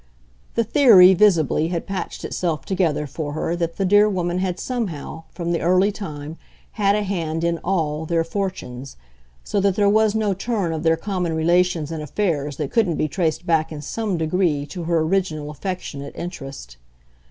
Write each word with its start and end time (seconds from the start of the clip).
The 0.55 0.63
theory, 0.63 1.13
visibly, 1.13 1.67
had 1.67 1.85
patched 1.85 2.25
itself 2.25 2.65
together 2.65 3.05
for 3.05 3.33
her 3.33 3.55
that 3.57 3.77
the 3.77 3.85
dear 3.85 4.09
woman 4.09 4.39
had 4.39 4.59
somehow, 4.59 5.25
from 5.29 5.51
the 5.51 5.61
early 5.61 5.91
time, 5.91 6.39
had 6.71 6.95
a 6.95 7.03
hand 7.03 7.43
in 7.43 7.59
ALL 7.59 8.07
their 8.07 8.23
fortunes, 8.23 8.97
so 9.43 9.59
that 9.59 9.75
there 9.75 9.87
was 9.87 10.15
no 10.15 10.33
turn 10.33 10.73
of 10.73 10.81
their 10.81 10.97
common 10.97 11.33
relations 11.33 11.91
and 11.91 12.01
affairs 12.01 12.57
that 12.57 12.71
couldn't 12.71 12.95
be 12.95 13.07
traced 13.07 13.45
back 13.45 13.71
in 13.71 13.83
some 13.83 14.17
degree 14.17 14.65
to 14.65 14.85
her 14.85 15.01
original 15.01 15.51
affectionate 15.51 16.15
interest. 16.15 16.77